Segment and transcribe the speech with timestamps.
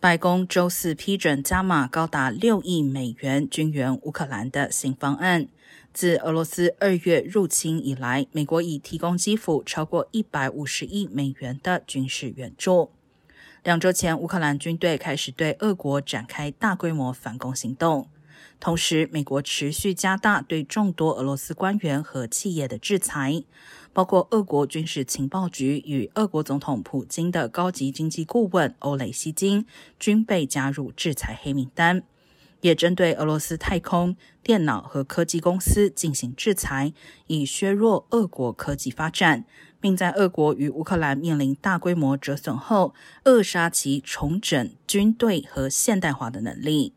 [0.00, 5.46] 白宫周四批准加码高达六亿美元军援乌克兰的新方案。
[5.92, 12.90] 自俄罗斯二月入侵以来，美国已提供基辅超过一百五十亿美元的军事援助。
[13.62, 18.08] 两周前，乌克兰军队开始对俄国展开大规模反攻行动。
[18.58, 23.42] 同时，美国持续加大对众多俄罗斯官员和企业的制裁，
[23.92, 29.66] 包括俄国军事情报局与俄国总统普京的高级经济顾问欧雷西金
[29.98, 32.02] 均被加入制裁黑名单，
[32.60, 36.92] 也针对俄罗斯太空、电脑和科技公司进行制裁，
[37.26, 39.46] 以削弱俄国科技发展，
[39.80, 46.92] 并在俄国与乌克兰面临大规模折损后，扼杀其重整军队和现代化的能力。